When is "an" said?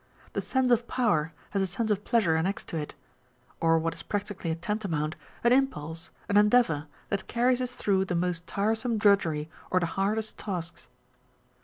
5.43-5.53, 6.27-6.37